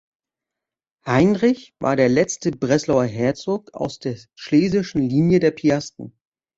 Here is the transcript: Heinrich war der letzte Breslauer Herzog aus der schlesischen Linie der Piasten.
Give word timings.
Heinrich 1.05 1.75
war 1.79 1.95
der 1.95 2.09
letzte 2.09 2.49
Breslauer 2.49 3.05
Herzog 3.05 3.71
aus 3.75 3.99
der 3.99 4.17
schlesischen 4.33 5.07
Linie 5.07 5.39
der 5.39 5.51
Piasten. 5.51 6.17